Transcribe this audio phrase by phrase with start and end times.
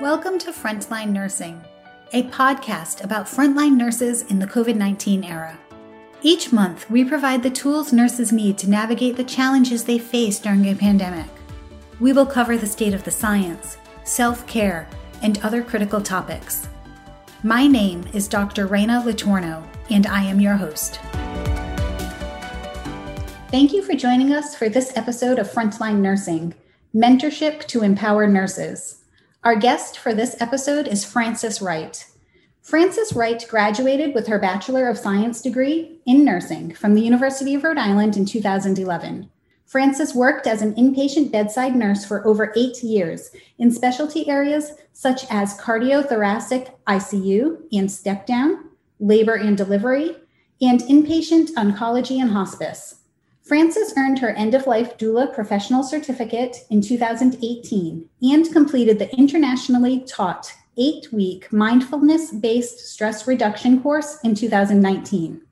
[0.00, 1.62] Welcome to Frontline Nursing,
[2.12, 5.56] a podcast about frontline nurses in the COVID 19 era.
[6.20, 10.66] Each month, we provide the tools nurses need to navigate the challenges they face during
[10.66, 11.30] a pandemic.
[12.00, 14.88] We will cover the state of the science, self care,
[15.22, 16.68] and other critical topics.
[17.44, 18.66] My name is Dr.
[18.66, 20.98] Rayna Letourneau, and I am your host.
[23.52, 26.52] Thank you for joining us for this episode of Frontline Nursing
[26.92, 29.03] Mentorship to Empower Nurses.
[29.44, 32.06] Our guest for this episode is Frances Wright.
[32.62, 37.62] Frances Wright graduated with her Bachelor of Science degree in nursing from the University of
[37.62, 39.28] Rhode Island in 2011.
[39.66, 45.26] Frances worked as an inpatient bedside nurse for over eight years in specialty areas such
[45.30, 50.16] as cardiothoracic ICU and step down, labor and delivery,
[50.62, 53.00] and inpatient oncology and hospice.
[53.44, 60.00] Frances earned her end of life doula professional certificate in 2018 and completed the internationally
[60.00, 65.42] taught eight week mindfulness based stress reduction course in 2019.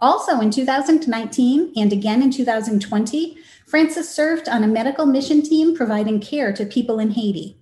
[0.00, 6.20] Also in 2019 and again in 2020, Frances served on a medical mission team providing
[6.20, 7.56] care to people in Haiti.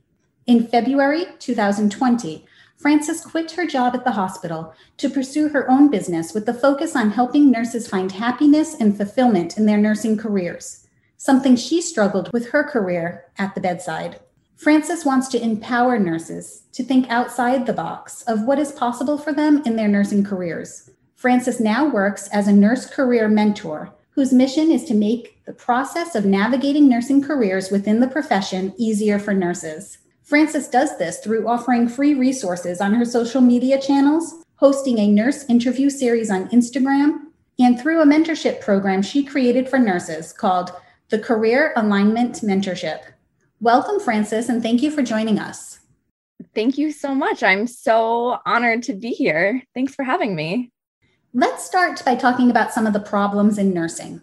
[0.46, 2.44] In February 2020,
[2.78, 6.94] Frances quit her job at the hospital to pursue her own business with the focus
[6.94, 12.50] on helping nurses find happiness and fulfillment in their nursing careers, something she struggled with
[12.50, 14.20] her career at the bedside.
[14.54, 19.32] Frances wants to empower nurses to think outside the box of what is possible for
[19.32, 20.90] them in their nursing careers.
[21.16, 26.14] Frances now works as a nurse career mentor whose mission is to make the process
[26.14, 29.98] of navigating nursing careers within the profession easier for nurses.
[30.28, 35.46] Frances does this through offering free resources on her social media channels, hosting a nurse
[35.48, 40.70] interview series on Instagram, and through a mentorship program she created for nurses called
[41.08, 43.00] the Career Alignment Mentorship.
[43.62, 45.78] Welcome, Frances, and thank you for joining us.
[46.54, 47.42] Thank you so much.
[47.42, 49.62] I'm so honored to be here.
[49.72, 50.70] Thanks for having me.
[51.32, 54.20] Let's start by talking about some of the problems in nursing,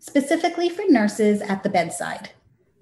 [0.00, 2.32] specifically for nurses at the bedside.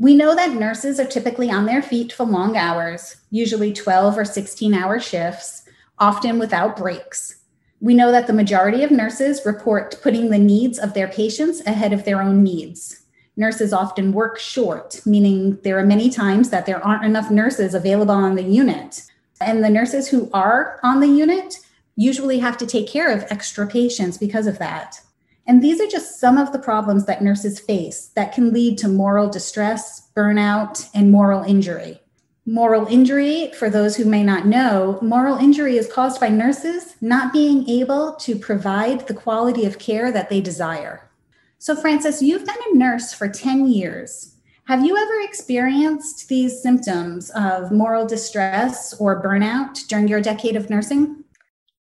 [0.04, 4.26] We know that nurses are typically on their feet for long hours, usually 12 or
[4.26, 5.62] 16 hour shifts,
[5.98, 7.37] often without breaks.
[7.81, 11.94] We know that the majority of nurses report putting the needs of their patients ahead
[11.94, 13.06] of their own needs.
[13.38, 18.14] Nurses often work short, meaning there are many times that there aren't enough nurses available
[18.14, 19.04] on the unit.
[19.41, 21.60] And the nurses who are on the unit
[21.97, 25.00] usually have to take care of extra patients because of that.
[25.47, 28.88] And these are just some of the problems that nurses face that can lead to
[28.88, 32.00] moral distress, burnout, and moral injury.
[32.47, 37.32] Moral injury, for those who may not know, moral injury is caused by nurses not
[37.32, 41.10] being able to provide the quality of care that they desire.
[41.59, 44.37] So, Frances, you've been a nurse for 10 years.
[44.66, 50.69] Have you ever experienced these symptoms of moral distress or burnout during your decade of
[50.69, 51.25] nursing?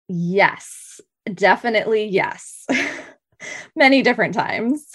[0.08, 1.00] Yes,
[1.34, 2.66] definitely yes.
[3.76, 4.94] many different times.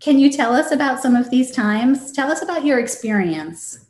[0.00, 2.12] Can you tell us about some of these times?
[2.12, 3.86] Tell us about your experience.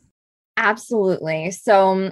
[0.55, 1.51] Absolutely.
[1.51, 2.11] So, um,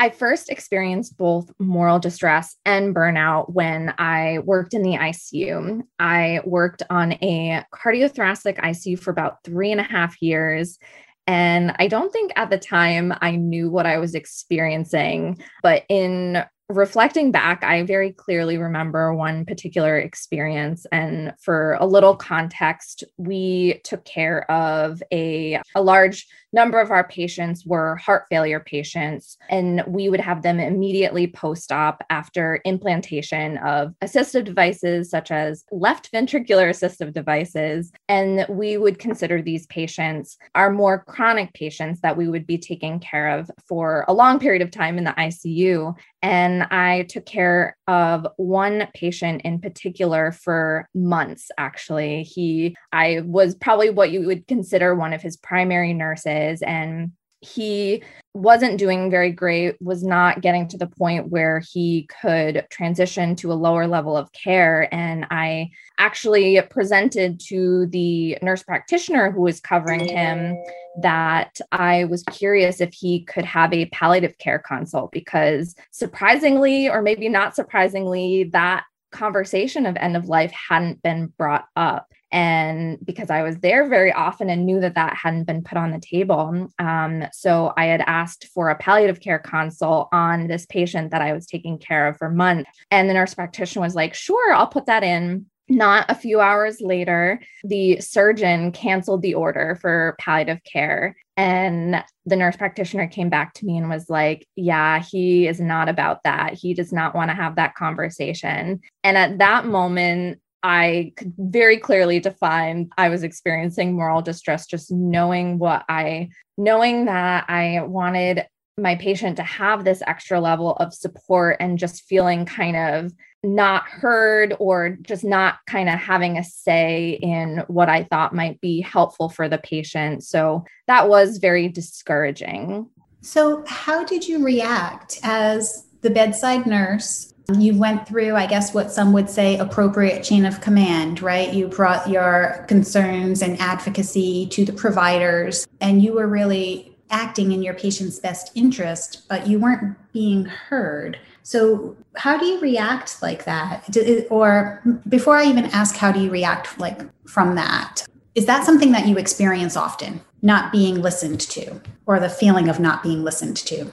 [0.00, 5.82] I first experienced both moral distress and burnout when I worked in the ICU.
[6.00, 10.78] I worked on a cardiothoracic ICU for about three and a half years.
[11.26, 16.44] And I don't think at the time I knew what I was experiencing, but in
[16.68, 20.86] reflecting back, I very clearly remember one particular experience.
[20.90, 27.06] And for a little context, we took care of a, a large number of our
[27.06, 33.58] patients were heart failure patients, and we would have them immediately post op after implantation
[33.58, 37.92] of assistive devices such as left ventricular assistive devices.
[38.08, 43.00] And we would consider these patients our more chronic patients that we would be taking
[43.00, 45.94] care of for a long period of time in the ICU.
[46.22, 52.22] And I took care of one patient in particular for months, actually.
[52.22, 57.12] He, I was probably what you would consider one of his primary nurses and
[57.44, 58.02] he
[58.32, 63.52] wasn't doing very great, was not getting to the point where he could transition to
[63.52, 64.92] a lower level of care.
[64.92, 70.56] And I actually presented to the nurse practitioner who was covering him
[71.00, 77.02] that I was curious if he could have a palliative care consult because surprisingly, or
[77.02, 83.30] maybe not surprisingly, that conversation of end of life hadn't been brought up and because
[83.30, 86.66] I was there very often and knew that that hadn't been put on the table.
[86.80, 91.32] Um, so I had asked for a palliative care consult on this patient that I
[91.32, 92.68] was taking care of for months.
[92.90, 95.46] And the nurse practitioner was like, sure, I'll put that in.
[95.68, 101.16] Not a few hours later, the surgeon canceled the order for palliative care.
[101.36, 105.88] And the nurse practitioner came back to me and was like, Yeah, he is not
[105.88, 106.52] about that.
[106.54, 108.82] He does not want to have that conversation.
[109.02, 114.90] And at that moment, I could very clearly define I was experiencing moral distress, just
[114.90, 118.46] knowing what I, knowing that I wanted
[118.78, 123.12] my patient to have this extra level of support and just feeling kind of
[123.42, 128.58] not heard or just not kind of having a say in what I thought might
[128.62, 130.24] be helpful for the patient.
[130.24, 132.88] So that was very discouraging.
[133.20, 138.90] So, how did you react as the bedside nurse you went through, I guess, what
[138.90, 141.52] some would say appropriate chain of command, right?
[141.52, 147.62] You brought your concerns and advocacy to the providers, and you were really acting in
[147.62, 151.18] your patient's best interest, but you weren't being heard.
[151.42, 153.94] So, how do you react like that?
[154.30, 158.06] Or before I even ask, how do you react like from that?
[158.34, 162.80] Is that something that you experience often, not being listened to, or the feeling of
[162.80, 163.92] not being listened to?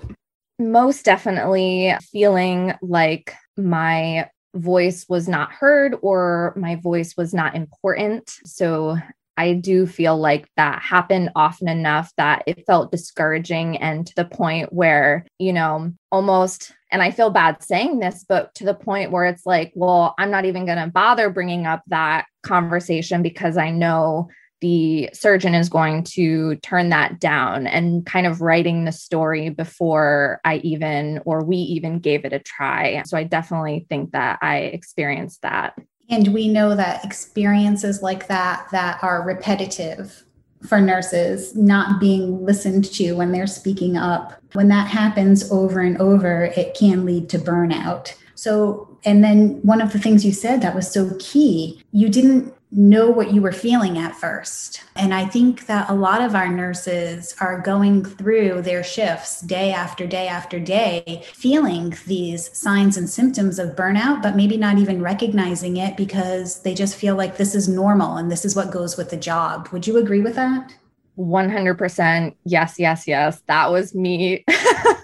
[0.62, 8.30] most definitely feeling like my voice was not heard or my voice was not important.
[8.46, 8.98] So
[9.38, 14.26] I do feel like that happened often enough that it felt discouraging and to the
[14.26, 19.12] point where, you know, almost, and I feel bad saying this, but to the point
[19.12, 23.58] where it's like, well, I'm not even going to bother bringing up that conversation because
[23.58, 24.28] I know
[24.62, 30.40] the surgeon is going to turn that down and kind of writing the story before
[30.46, 33.02] I even or we even gave it a try.
[33.06, 35.74] So I definitely think that I experienced that.
[36.10, 40.24] And we know that experiences like that that are repetitive
[40.68, 45.98] for nurses not being listened to when they're speaking up, when that happens over and
[46.00, 48.14] over, it can lead to burnout.
[48.36, 52.54] So, and then one of the things you said that was so key, you didn't
[52.72, 54.84] know what you were feeling at first.
[54.96, 59.74] And I think that a lot of our nurses are going through their shifts day
[59.74, 65.02] after day after day, feeling these signs and symptoms of burnout, but maybe not even
[65.02, 68.96] recognizing it because they just feel like this is normal and this is what goes
[68.96, 69.68] with the job.
[69.74, 70.74] Would you agree with that?
[71.18, 73.42] 100% yes, yes, yes.
[73.48, 74.46] That was me.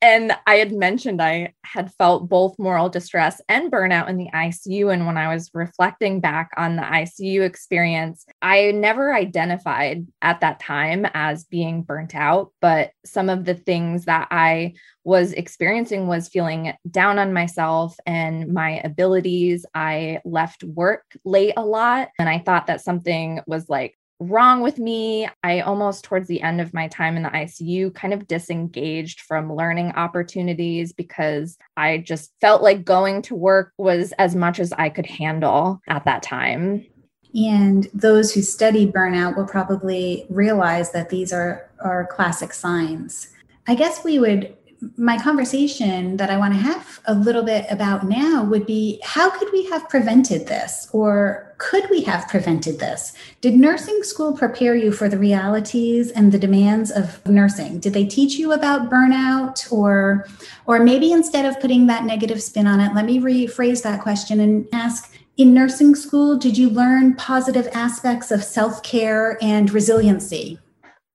[0.00, 4.92] and I had mentioned I had felt both moral distress and burnout in the ICU.
[4.92, 10.60] And when I was reflecting back on the ICU experience, I never identified at that
[10.60, 12.52] time as being burnt out.
[12.60, 18.52] But some of the things that I was experiencing was feeling down on myself and
[18.52, 19.66] my abilities.
[19.74, 22.10] I left work late a lot.
[22.20, 25.28] And I thought that something was like wrong with me.
[25.42, 29.54] I almost, towards the end of my time in the ICU, kind of disengaged from
[29.54, 34.88] learning opportunities because I just felt like going to work was as much as I
[34.88, 36.84] could handle at that time.
[37.34, 43.28] And those who study burnout will probably realize that these are, are classic signs.
[43.66, 44.56] I guess we would
[44.96, 49.28] my conversation that I want to have a little bit about now would be how
[49.28, 53.12] could we have prevented this or could we have prevented this?
[53.40, 57.80] Did nursing school prepare you for the realities and the demands of nursing?
[57.80, 60.28] Did they teach you about burnout or
[60.66, 64.38] or maybe instead of putting that negative spin on it, let me rephrase that question
[64.38, 70.58] and ask in nursing school, did you learn positive aspects of self-care and resiliency?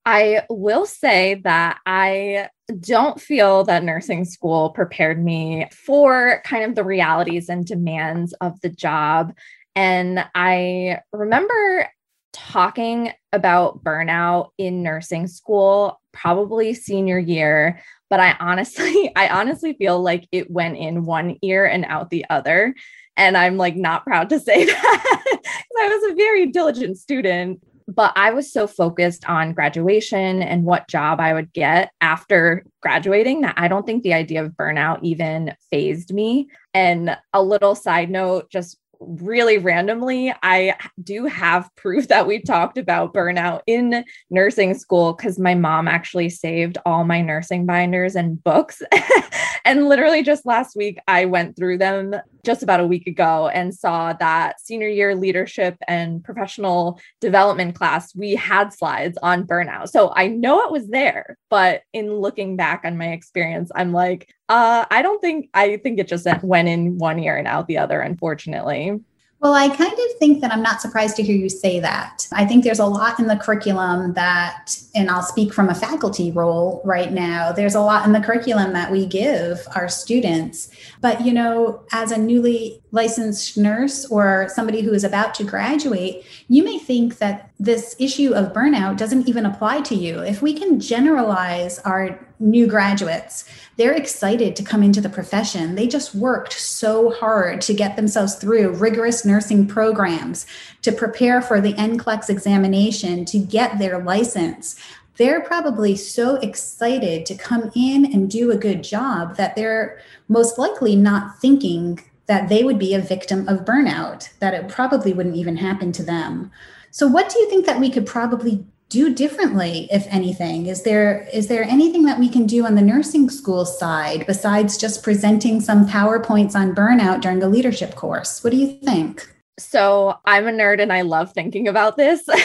[0.05, 2.49] I will say that I
[2.79, 8.59] don't feel that nursing school prepared me for kind of the realities and demands of
[8.61, 9.33] the job.
[9.75, 11.89] And I remember
[12.33, 20.01] talking about burnout in nursing school probably senior year but i honestly i honestly feel
[20.01, 22.73] like it went in one ear and out the other
[23.17, 25.33] and i'm like not proud to say that
[25.79, 30.87] i was a very diligent student but I was so focused on graduation and what
[30.87, 35.55] job I would get after graduating that I don't think the idea of burnout even
[35.71, 36.49] fazed me.
[36.73, 42.77] And a little side note, just really randomly, I do have proof that we talked
[42.77, 48.41] about burnout in nursing school because my mom actually saved all my nursing binders and
[48.43, 48.81] books.
[49.65, 53.73] and literally just last week, I went through them just about a week ago and
[53.73, 59.89] saw that senior year leadership and professional development class, we had slides on burnout.
[59.89, 64.33] So I know it was there, but in looking back on my experience, I'm like,
[64.49, 67.77] uh, I don't think, I think it just went in one ear and out the
[67.77, 68.99] other, unfortunately.
[69.43, 72.29] Well, I kind of think that I'm not surprised to hear you say that.
[72.31, 76.31] I think there's a lot in the curriculum that, and I'll speak from a faculty
[76.31, 80.69] role right now, there's a lot in the curriculum that we give our students.
[81.01, 86.23] But, you know, as a newly licensed nurse or somebody who is about to graduate,
[86.47, 90.19] you may think that this issue of burnout doesn't even apply to you.
[90.19, 93.45] If we can generalize our new graduates,
[93.77, 95.75] they're excited to come into the profession.
[95.75, 100.45] They just worked so hard to get themselves through rigorous nursing programs,
[100.81, 104.79] to prepare for the NCLEX examination, to get their license.
[105.17, 110.57] They're probably so excited to come in and do a good job that they're most
[110.57, 115.35] likely not thinking that they would be a victim of burnout, that it probably wouldn't
[115.35, 116.51] even happen to them.
[116.89, 120.67] So, what do you think that we could probably do differently if anything.
[120.67, 124.77] Is there is there anything that we can do on the nursing school side besides
[124.77, 128.43] just presenting some powerpoints on burnout during a leadership course?
[128.43, 129.27] What do you think?
[129.57, 132.21] So i'm a nerd and i love thinking about this.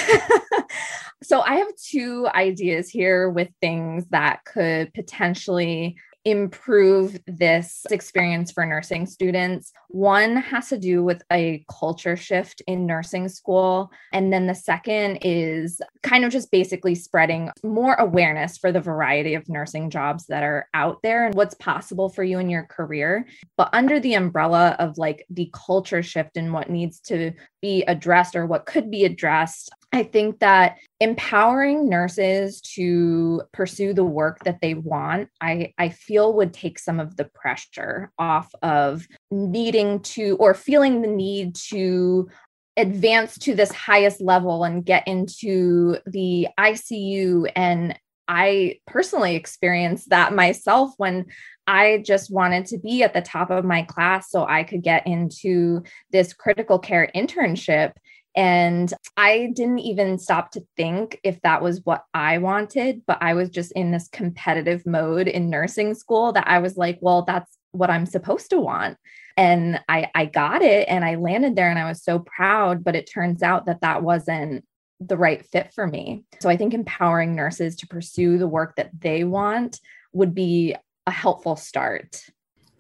[1.21, 8.67] So i have two ideas here with things that could potentially improve this experience for
[8.67, 9.73] nursing students.
[9.89, 13.91] One has to do with a culture shift in nursing school.
[14.13, 19.35] And then the second is kind of just basically spreading more awareness for the variety
[19.35, 23.27] of nursing jobs that are out there and what's possible for you in your career.
[23.57, 27.33] But under the umbrella of like the culture shift and what needs to
[27.63, 34.05] be addressed or what could be addressed, I think that empowering nurses to pursue the
[34.05, 39.07] work that they want, I, I feel would take some of the pressure off of
[39.31, 42.29] needing to or feeling the need to
[42.77, 47.51] advance to this highest level and get into the ICU.
[47.57, 51.27] And I personally experienced that myself when
[51.67, 55.07] I just wanted to be at the top of my class so I could get
[55.07, 57.93] into this critical care internship.
[58.39, 63.35] And I didn't even stop to think if that was what I wanted, but I
[63.35, 67.59] was just in this competitive mode in nursing school that I was like, well, that's
[67.73, 68.97] what I'm supposed to want.
[69.37, 72.95] And I, I got it and I landed there and I was so proud, but
[72.95, 74.65] it turns out that that wasn't
[75.01, 76.23] the right fit for me.
[76.41, 79.81] So I think empowering nurses to pursue the work that they want
[80.13, 80.77] would be
[81.09, 82.23] a helpful start.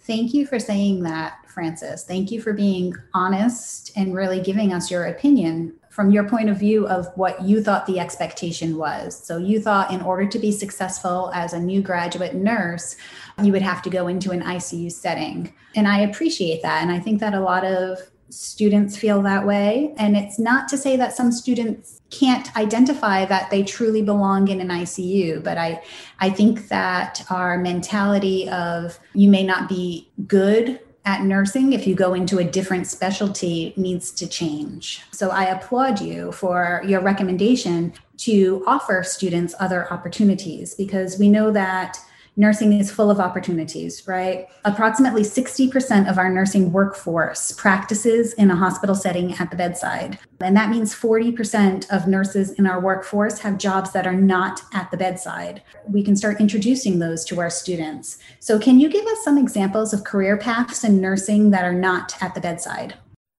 [0.08, 2.02] Thank you for saying that, Frances.
[2.02, 6.58] Thank you for being honest and really giving us your opinion from your point of
[6.58, 9.22] view of what you thought the expectation was.
[9.22, 12.96] So, you thought in order to be successful as a new graduate nurse,
[13.42, 15.52] you would have to go into an ICU setting.
[15.76, 16.80] And I appreciate that.
[16.80, 17.98] And I think that a lot of
[18.30, 19.94] students feel that way.
[19.96, 24.60] And it's not to say that some students can't identify that they truly belong in
[24.60, 25.82] an ICU, but I,
[26.20, 31.94] I think that our mentality of you may not be good at nursing if you
[31.94, 35.02] go into a different specialty needs to change.
[35.10, 41.50] So I applaud you for your recommendation to offer students other opportunities because we know
[41.52, 41.98] that
[42.38, 44.46] nursing is full of opportunities, right?
[44.64, 50.18] Approximately 60% of our nursing workforce practices in a hospital setting at the bedside.
[50.40, 54.90] And that means 40% of nurses in our workforce have jobs that are not at
[54.90, 55.62] the bedside.
[55.88, 58.18] We can start introducing those to our students.
[58.38, 62.14] So, can you give us some examples of career paths in nursing that are not
[62.22, 62.94] at the bedside?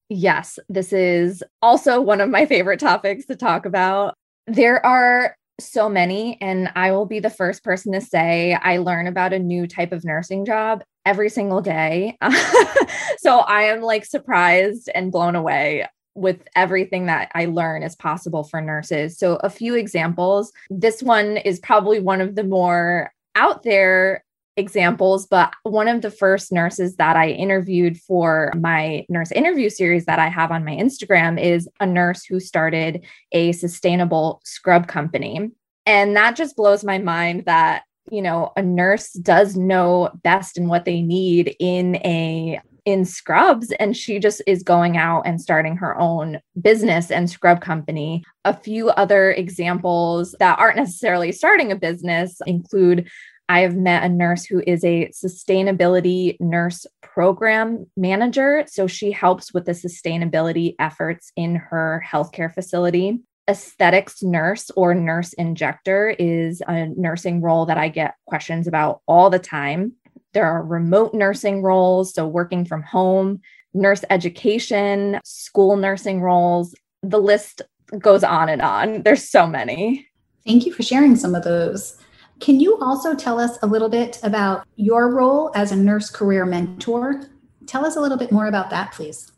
[0.09, 4.15] Yes, this is also one of my favorite topics to talk about.
[4.47, 6.37] There are so many.
[6.41, 9.91] And I will be the first person to say I learn about a new type
[9.91, 12.17] of nursing job every single day.
[13.17, 18.43] so I am like surprised and blown away with everything that I learn is possible
[18.43, 19.17] for nurses.
[19.17, 20.51] So, a few examples.
[20.69, 24.23] This one is probably one of the more out there
[24.59, 30.05] examples, but one of the first nurses that I interviewed for my nurse interview series
[30.05, 35.49] that I have on my Instagram is a nurse who started a sustainable scrub company.
[35.85, 40.69] And that just blows my mind that, you know, a nurse does know best and
[40.69, 45.75] what they need in a in scrubs and she just is going out and starting
[45.75, 48.23] her own business and scrub company.
[48.45, 53.09] A few other examples that aren't necessarily starting a business include
[53.49, 58.63] I have met a nurse who is a sustainability nurse program manager.
[58.67, 63.21] So she helps with the sustainability efforts in her healthcare facility.
[63.49, 69.31] Aesthetics nurse or nurse injector is a nursing role that I get questions about all
[69.31, 69.93] the time.
[70.33, 73.41] There are remote nursing roles, so working from home,
[73.73, 76.75] nurse education, school nursing roles.
[77.01, 77.63] The list
[77.97, 79.01] goes on and on.
[79.01, 80.07] There's so many.
[80.45, 81.97] Thank you for sharing some of those.
[82.39, 86.45] Can you also tell us a little bit about your role as a nurse career
[86.45, 87.21] mentor?
[87.65, 89.31] Tell us a little bit more about that, please.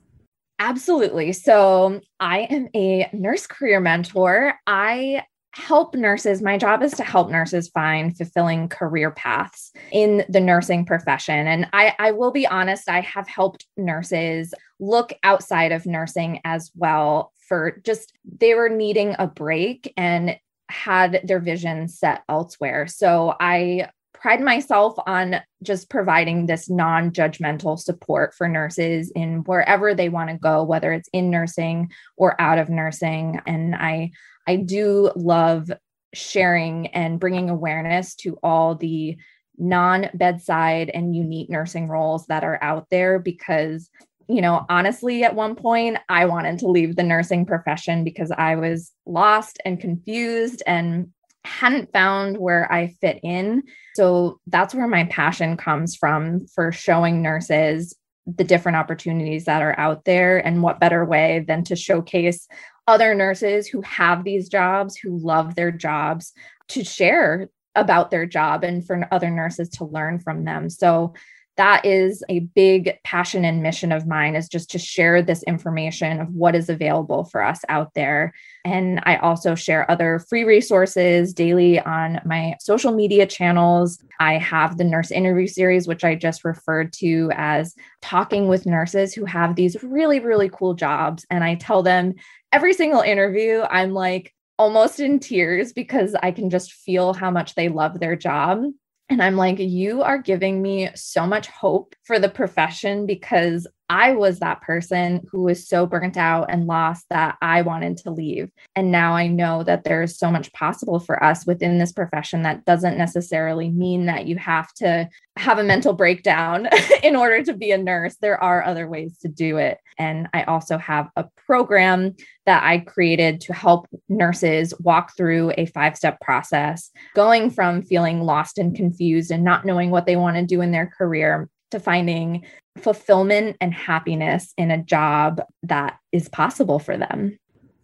[0.60, 1.34] Absolutely.
[1.34, 4.54] So, I am a nurse career mentor.
[4.68, 6.42] I help nurses.
[6.42, 11.48] My job is to help nurses find fulfilling career paths in the nursing profession.
[11.48, 16.72] And I, I will be honest, I have helped nurses look outside of nursing as
[16.76, 20.38] well for just they were needing a break and
[20.72, 22.88] had their vision set elsewhere.
[22.88, 29.94] So I pride myself on just providing this non judgmental support for nurses in wherever
[29.94, 33.42] they want to go, whether it's in nursing or out of nursing.
[33.46, 34.12] And I,
[34.48, 35.72] I do love
[36.14, 39.18] sharing and bringing awareness to all the
[39.58, 43.90] non bedside and unique nursing roles that are out there because
[44.28, 48.56] you know, honestly, at one point, I wanted to leave the nursing profession because I
[48.56, 51.12] was lost and confused and
[51.44, 53.64] hadn't found where I fit in.
[53.96, 57.96] So that's where my passion comes from for showing nurses
[58.28, 60.38] the different opportunities that are out there.
[60.46, 62.48] And what better way than to showcase
[62.88, 66.34] other nurses who have these jobs, who love their jobs,
[66.70, 70.70] to share about their job and for other nurses to learn from them.
[70.70, 71.14] So
[71.58, 76.22] that is a big passion and mission of mine is just to share this information
[76.22, 78.34] of what is available for us out there.
[78.64, 84.04] And i also share other free resources daily on my social media channels.
[84.20, 89.14] I have the nurse interview series which i just referred to as talking with nurses
[89.14, 91.26] who have these really really cool jobs.
[91.30, 92.16] And i tell them
[92.52, 97.56] every single interview i'm like almost in tears because I can just feel how much
[97.56, 98.64] they love their job.
[99.12, 104.14] And I'm like, you are giving me so much hope for the profession because I
[104.14, 108.50] was that person who was so burnt out and lost that I wanted to leave.
[108.74, 112.64] And now I know that there's so much possible for us within this profession that
[112.64, 116.70] doesn't necessarily mean that you have to have a mental breakdown
[117.04, 118.16] in order to be a nurse.
[118.16, 119.78] There are other ways to do it.
[119.98, 125.66] And I also have a program that I created to help nurses walk through a
[125.66, 130.38] five step process, going from feeling lost and confused and not knowing what they want
[130.38, 132.46] to do in their career to finding
[132.78, 137.38] fulfillment and happiness in a job that is possible for them.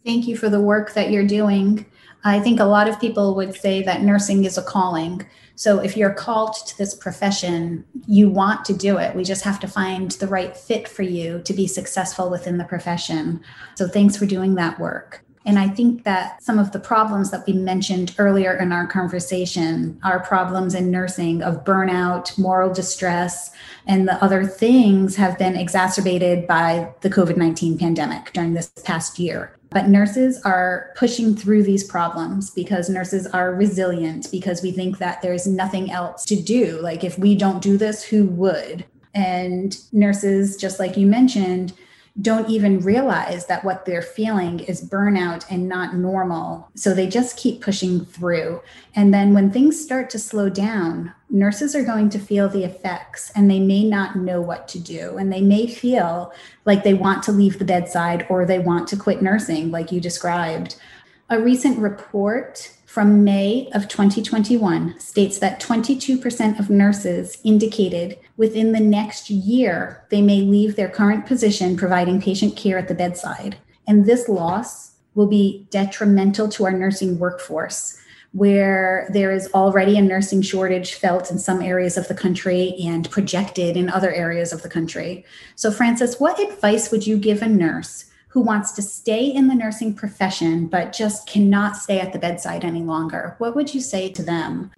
[0.06, 1.86] Thank you for the work that you're doing.
[2.24, 5.25] I think a lot of people would say that nursing is a calling.
[5.56, 9.16] So if you're called to this profession, you want to do it.
[9.16, 12.64] We just have to find the right fit for you to be successful within the
[12.64, 13.42] profession.
[13.75, 15.25] So thanks for doing that work.
[15.48, 19.98] And I think that some of the problems that we mentioned earlier in our conversation
[20.03, 23.50] are problems in nursing of burnout, moral distress,
[23.88, 29.20] and the other things have been exacerbated by the COVID 19 pandemic during this past
[29.20, 29.57] year.
[29.70, 35.22] But nurses are pushing through these problems because nurses are resilient, because we think that
[35.22, 36.79] there's nothing else to do.
[36.81, 38.83] Like, if we don't do this, who would?
[39.14, 41.72] And nurses, just like you mentioned,
[42.20, 46.70] don't even realize that what they're feeling is burnout and not normal.
[46.75, 48.62] So they just keep pushing through.
[48.96, 53.32] And then when things start to slow down, nurses are going to feel the effects
[53.36, 55.18] and they may not know what to do.
[55.18, 56.34] And they may feel
[56.66, 60.01] like they want to leave the bedside or they want to quit nursing, like you
[60.01, 60.75] described.
[61.30, 68.79] A recent report from May of 2021 states that 22% of nurses indicated within the
[68.79, 73.55] next year they may leave their current position providing patient care at the bedside.
[73.86, 80.01] And this loss will be detrimental to our nursing workforce, where there is already a
[80.01, 84.64] nursing shortage felt in some areas of the country and projected in other areas of
[84.64, 85.24] the country.
[85.53, 88.05] So, Frances, what advice would you give a nurse
[88.38, 92.64] who wants to stay in the nursing profession but just cannot stay at the bedside
[92.64, 94.70] any longer, what would you say to them?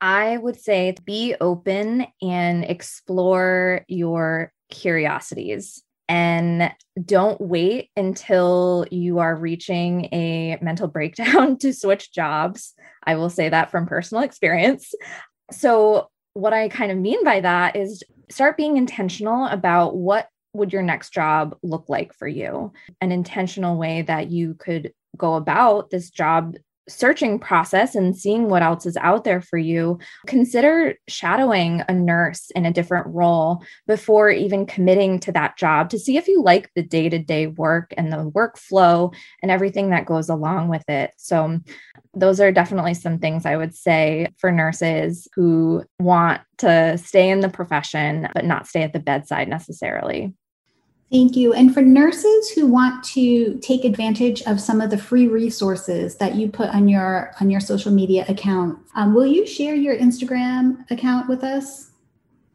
[0.00, 6.72] I would say be open and explore your curiosities and
[7.04, 12.72] don't wait until you are reaching a mental breakdown to switch jobs.
[13.04, 14.94] I will say that from personal experience.
[15.50, 20.72] So, what I kind of mean by that is start being intentional about what would
[20.72, 22.72] your next job look like for you?
[23.00, 26.56] An intentional way that you could go about this job
[26.88, 32.50] searching process and seeing what else is out there for you, consider shadowing a nurse
[32.54, 36.70] in a different role before even committing to that job to see if you like
[36.74, 41.12] the day to day work and the workflow and everything that goes along with it.
[41.16, 41.60] So,
[42.14, 47.40] those are definitely some things I would say for nurses who want to stay in
[47.40, 50.34] the profession, but not stay at the bedside necessarily.
[51.12, 51.52] Thank you.
[51.52, 56.36] And for nurses who want to take advantage of some of the free resources that
[56.36, 60.90] you put on your on your social media account, um, will you share your Instagram
[60.90, 61.90] account with us?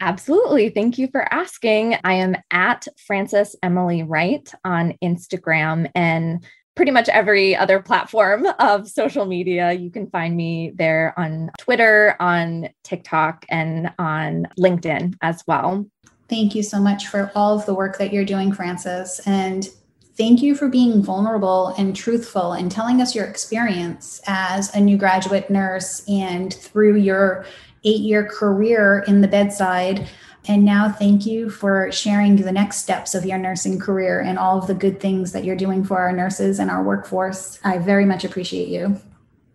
[0.01, 0.69] Absolutely.
[0.69, 1.97] Thank you for asking.
[2.03, 6.43] I am at Frances Emily Wright on Instagram and
[6.75, 9.71] pretty much every other platform of social media.
[9.73, 15.85] You can find me there on Twitter, on TikTok, and on LinkedIn as well.
[16.29, 19.21] Thank you so much for all of the work that you're doing, Frances.
[19.25, 19.69] And
[20.15, 24.97] thank you for being vulnerable and truthful and telling us your experience as a new
[24.97, 27.45] graduate nurse and through your
[27.83, 30.07] eight year career in the bedside.
[30.49, 34.57] And now, thank you for sharing the next steps of your nursing career and all
[34.57, 37.59] of the good things that you're doing for our nurses and our workforce.
[37.65, 38.99] I very much appreciate you.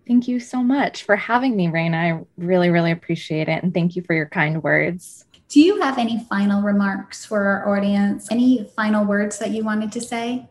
[0.07, 1.95] Thank you so much for having me, Rayna.
[1.95, 3.63] I really, really appreciate it.
[3.63, 5.25] And thank you for your kind words.
[5.53, 8.27] Do you have any final remarks for our audience?
[8.31, 10.49] Any final words that you wanted to say?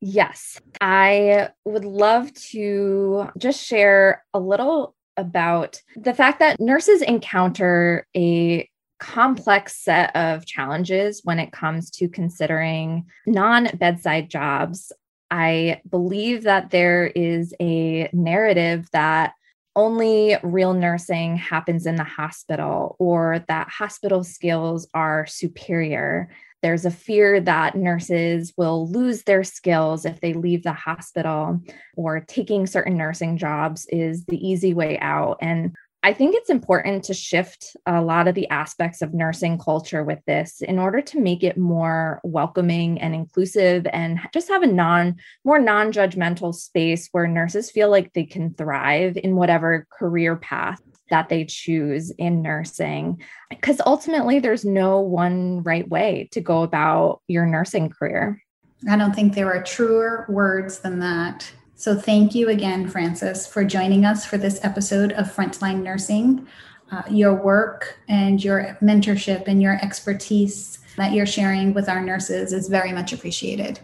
[0.00, 8.06] Yes, I would love to just share a little about the fact that nurses encounter
[8.16, 8.68] a
[9.00, 14.92] complex set of challenges when it comes to considering non bedside jobs.
[15.32, 19.32] I believe that there is a narrative that
[19.76, 26.30] only real nursing happens in the hospital or that hospital skills are superior.
[26.62, 31.60] There's a fear that nurses will lose their skills if they leave the hospital,
[31.94, 35.38] or taking certain nursing jobs is the easy way out.
[35.42, 35.74] And
[36.04, 40.18] I think it's important to shift a lot of the aspects of nursing culture with
[40.26, 45.16] this in order to make it more welcoming and inclusive and just have a non
[45.46, 51.30] more non-judgmental space where nurses feel like they can thrive in whatever career path that
[51.30, 53.22] they choose in nursing.
[53.48, 58.42] Because ultimately, there's no one right way to go about your nursing career.
[58.90, 61.50] I don't think there are truer words than that.
[61.84, 66.48] So, thank you again, Frances, for joining us for this episode of Frontline Nursing.
[66.90, 72.54] Uh, your work and your mentorship and your expertise that you're sharing with our nurses
[72.54, 73.80] is very much appreciated.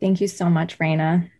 [0.00, 1.30] Thank you so much, Rayna.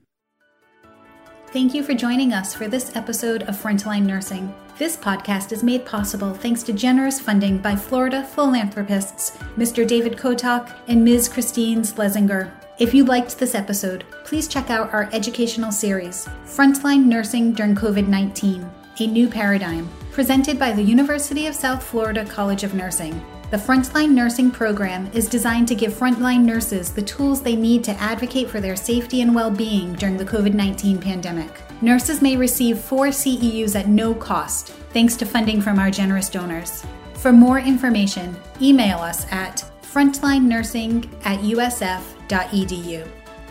[1.49, 4.55] Thank you for joining us for this episode of Frontline Nursing.
[4.79, 9.85] This podcast is made possible thanks to generous funding by Florida philanthropists Mr.
[9.85, 11.29] David Kotok and Ms.
[11.29, 12.53] Christine Slesinger.
[12.77, 18.09] If you liked this episode, please check out our educational series, Frontline Nursing During COVID
[18.09, 23.25] 19 A New Paradigm, presented by the University of South Florida College of Nursing.
[23.53, 27.93] The Frontline Nursing Program is designed to give frontline nurses the tools they need to
[27.93, 31.63] advocate for their safety and well being during the COVID 19 pandemic.
[31.81, 36.85] Nurses may receive four CEUs at no cost, thanks to funding from our generous donors.
[37.15, 42.14] For more information, email us at frontlinenursing at usf.edu.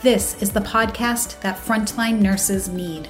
[0.02, 3.08] This is the podcast that frontline nurses need.